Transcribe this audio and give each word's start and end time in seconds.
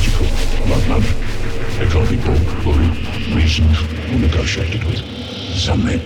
logical, 0.00 0.26
not 0.68 0.88
none. 0.88 1.04
Economical 1.80 2.34
or 2.68 2.74
reasoned 3.34 3.76
or 4.12 4.18
negotiated 4.18 4.84
with. 4.84 4.98
Some 5.54 5.84
men 5.84 6.00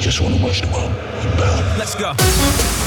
just 0.00 0.20
want 0.20 0.36
to 0.36 0.42
watch 0.42 0.60
the 0.60 0.68
world 0.68 0.92
burn. 1.36 1.78
Let's 1.78 1.94
go. 1.94 2.79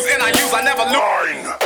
Choose 0.00 0.12
and 0.12 0.22
I 0.22 0.28
use, 0.28 0.52
I 0.52 0.62
never 0.62 0.84
lose. 0.84 1.57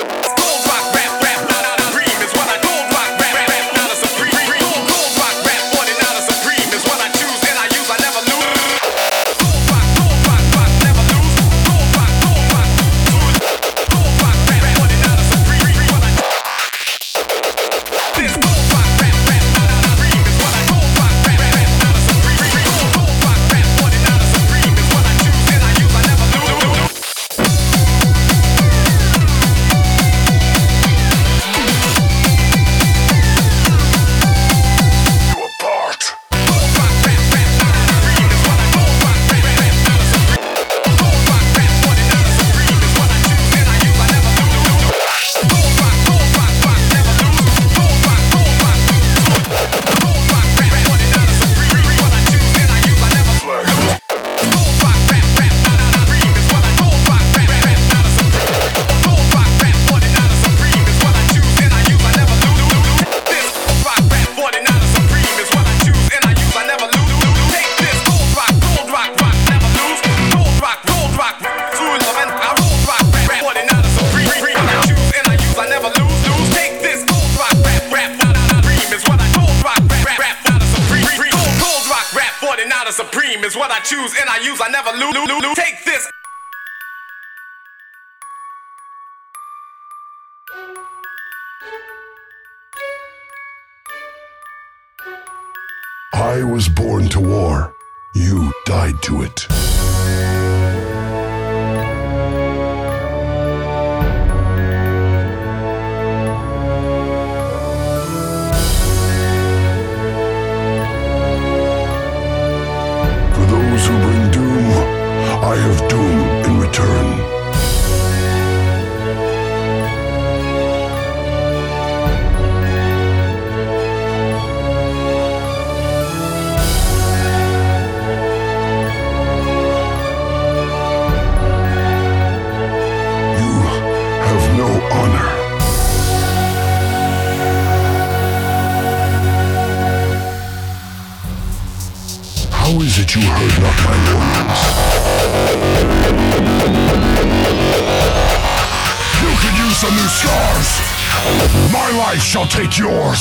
your 152.82 153.14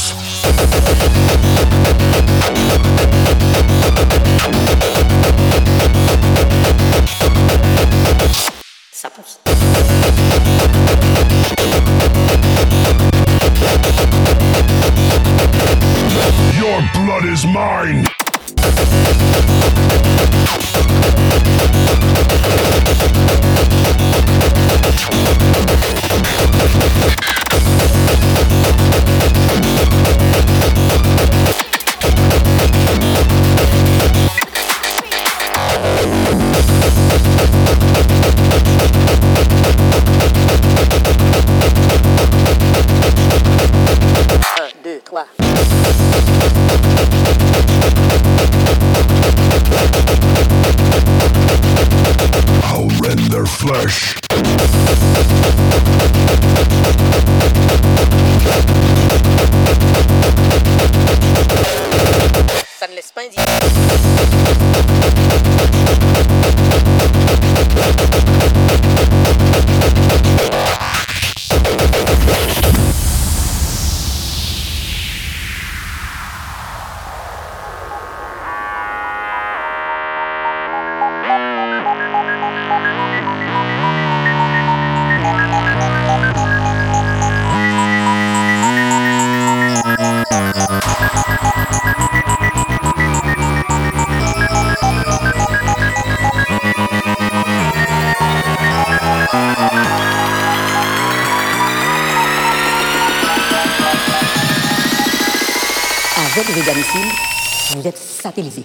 vous 107.75 107.87
êtes 107.87 107.97
satellisé. 107.97 108.63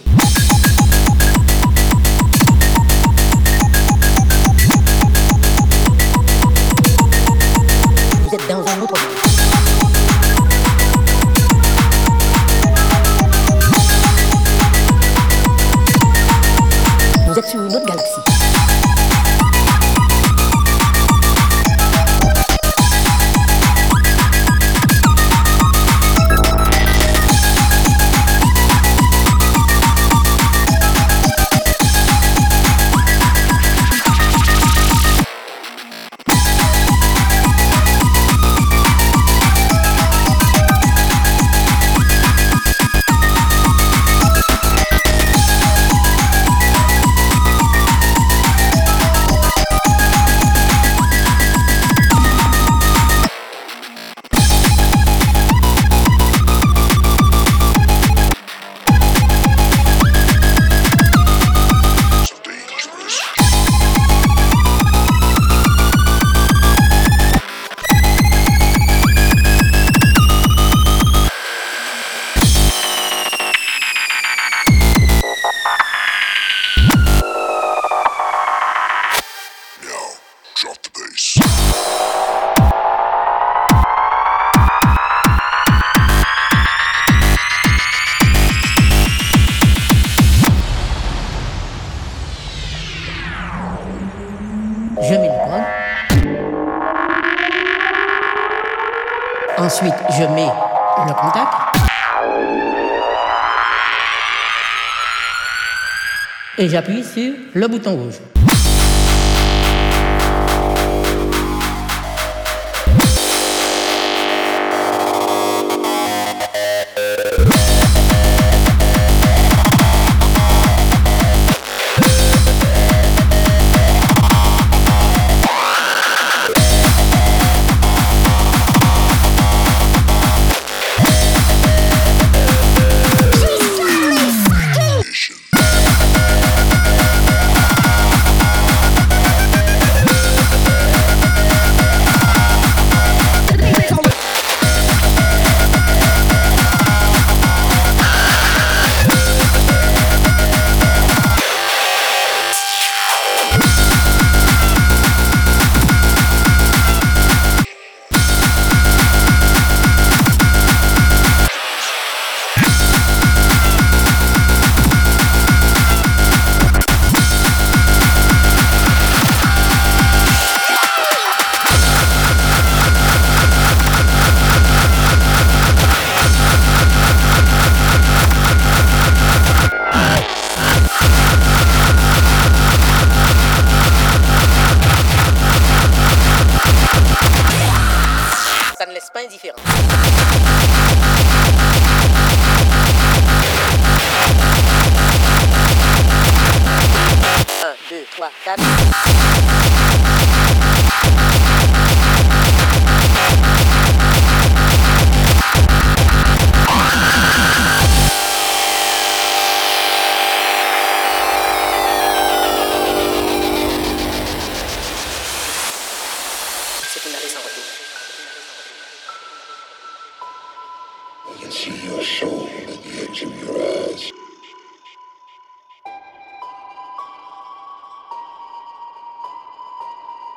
et 106.58 106.68
j'appuie 106.68 107.04
sur 107.04 107.32
le 107.54 107.68
bouton 107.68 107.96
rouge. 107.96 108.35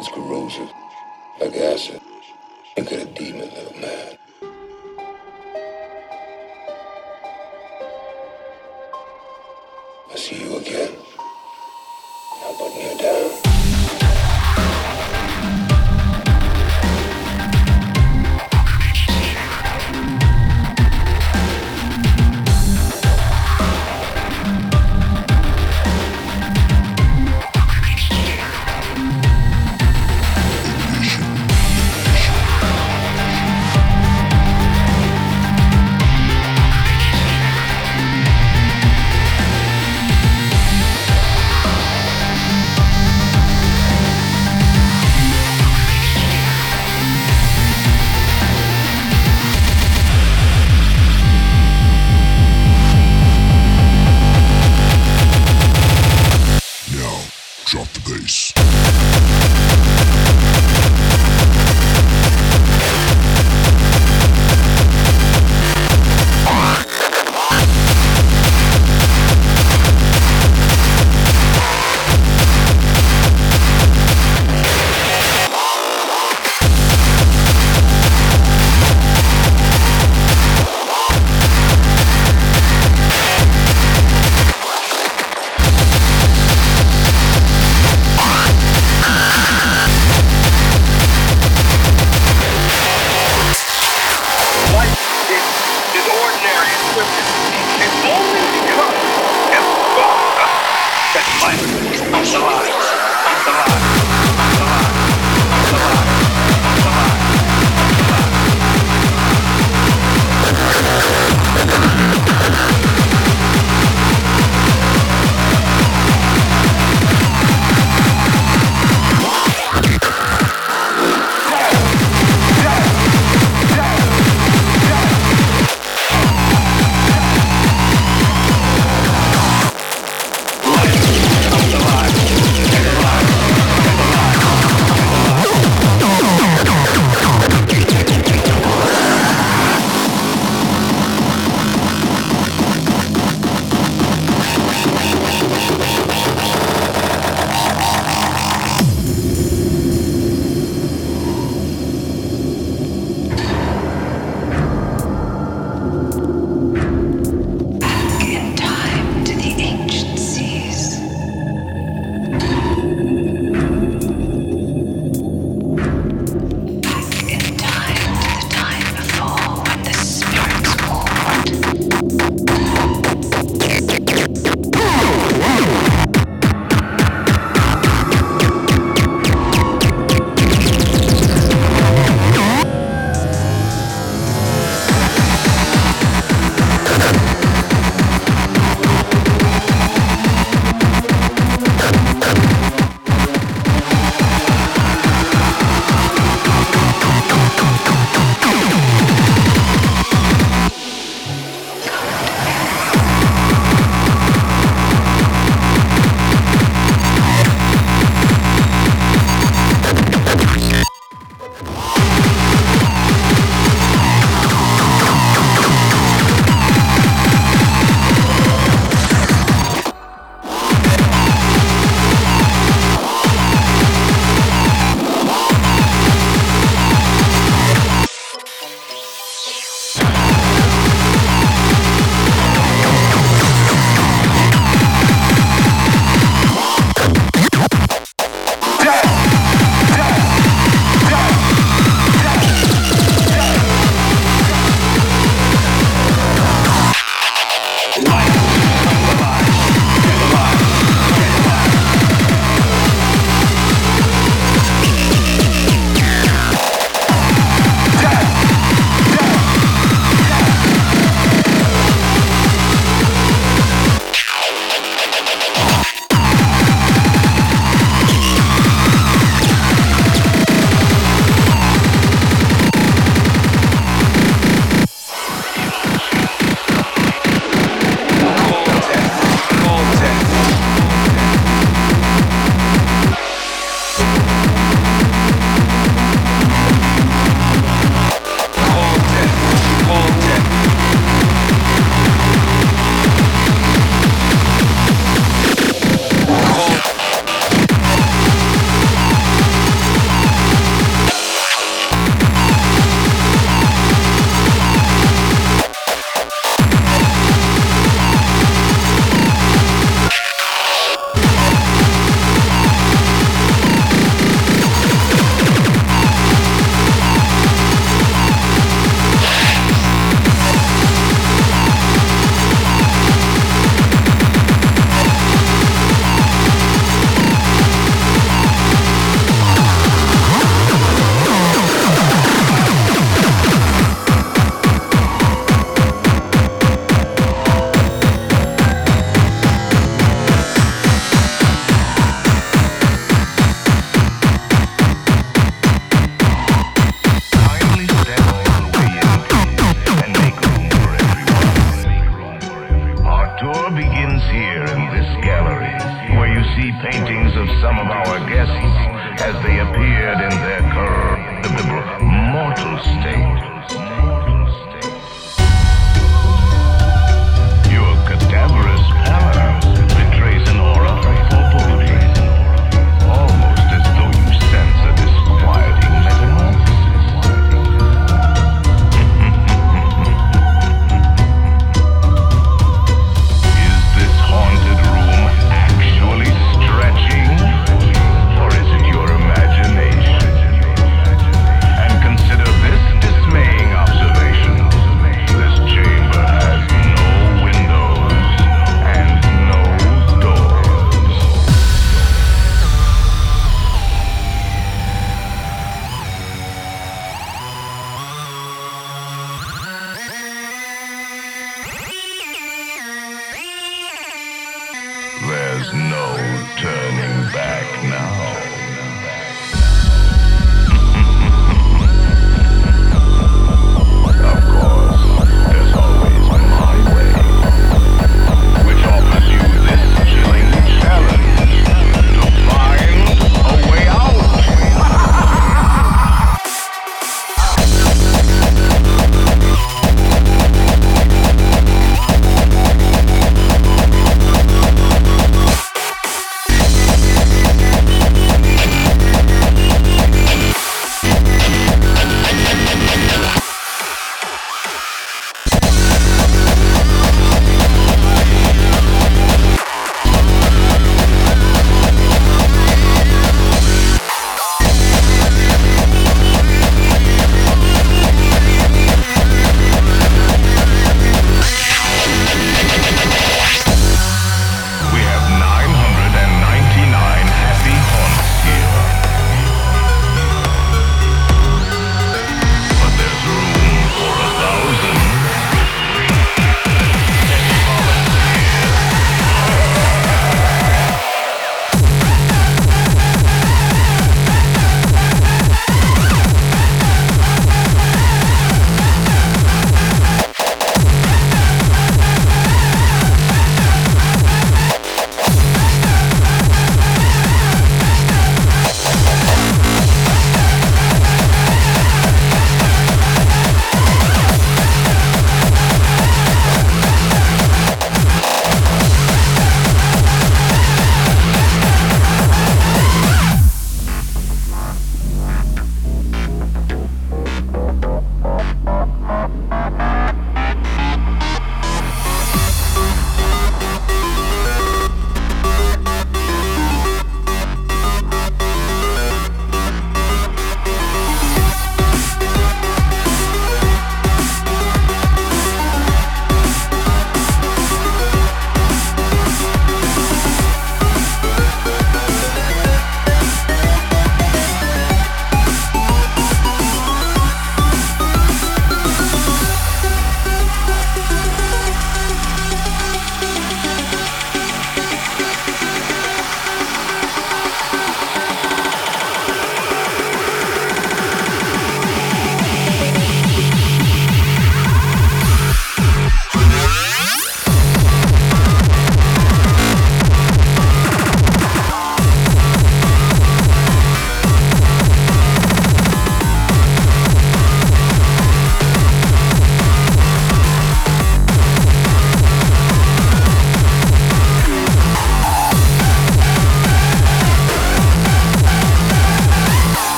It's 0.00 0.08
corrosive, 0.08 0.72
like 1.38 1.54
acid. 1.56 1.99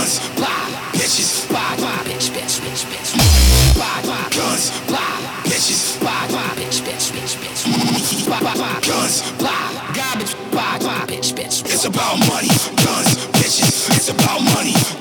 guns, 0.00 0.18
pop, 0.40 0.70
bitches, 0.94 1.48
pop, 1.52 1.76
pop, 1.78 2.06
bitch, 2.06 2.30
bitch, 2.30 2.60
bitch, 2.60 2.84
bitch, 2.88 3.78
pop, 3.78 4.02
pop, 4.04 4.32
guns, 4.32 4.70
pop, 4.88 5.20
bitches, 5.44 6.00
pop, 6.00 6.28
pop, 6.30 6.56
bitch, 6.56 6.80
bitch, 6.80 7.12
bitch, 7.12 7.36
bitch, 7.36 8.28
pop, 8.28 8.56
pop, 8.56 8.82
guns, 8.82 9.20
pop, 9.32 9.94
garbage, 9.94 10.34
pop, 10.52 10.80
pop, 10.80 11.08
bitch, 11.08 11.32
bitch. 11.34 11.64
It's 11.66 11.84
about 11.84 12.18
money, 12.30 12.48
guns, 12.84 13.26
bitches. 13.36 13.90
It's 13.96 14.08
about 14.08 14.40
money. 14.54 14.99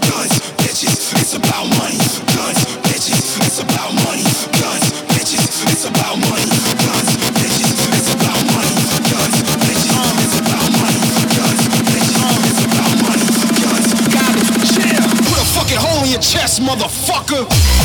Motherfucker. 17.30 17.78